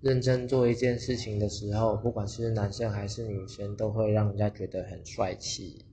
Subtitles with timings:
[0.00, 5.85] 认真做一件事情的时候不管是男生还是女生都会让人家觉得很帅气。